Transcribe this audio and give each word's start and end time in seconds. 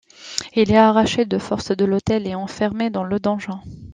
Il 0.55 0.71
est 0.71 0.77
arraché 0.77 1.25
de 1.25 1.37
force 1.37 1.69
de 1.77 1.85
l'autel 1.85 2.25
et 2.25 2.33
enfermé 2.33 2.89
dans 2.89 3.03
le 3.03 3.19
donjon. 3.19 3.59